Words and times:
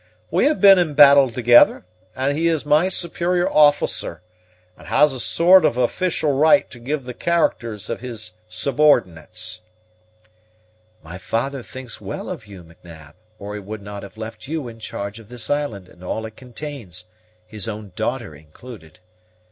We 0.31 0.45
have 0.45 0.59
been 0.59 0.79
in 0.79 0.95
battle 0.95 1.29
thegither, 1.29 1.83
and 2.15 2.35
he 2.35 2.47
is 2.47 2.65
my 2.65 2.89
superior 2.89 3.47
officer, 3.47 4.23
and 4.75 4.87
has 4.87 5.13
a 5.13 5.19
sort 5.19 5.63
o' 5.63 5.67
official 5.83 6.31
right 6.33 6.67
to 6.71 6.79
give 6.79 7.03
the 7.03 7.13
characters 7.13 7.87
of 7.87 7.99
his 8.01 8.33
subordinates." 8.49 9.61
"My 11.03 11.19
father 11.19 11.61
thinks 11.61 12.01
well 12.01 12.31
of 12.31 12.47
you, 12.47 12.63
M'Nab, 12.63 13.13
or 13.37 13.53
he 13.53 13.59
would 13.59 13.83
not 13.83 14.01
have 14.01 14.17
left 14.17 14.47
you 14.47 14.67
in 14.67 14.79
charge 14.79 15.19
of 15.19 15.29
this 15.29 15.51
island 15.51 15.87
and 15.87 16.03
all 16.03 16.25
it 16.25 16.35
contains, 16.35 17.05
his 17.45 17.69
own 17.69 17.91
daughter 17.95 18.33
included. 18.33 18.97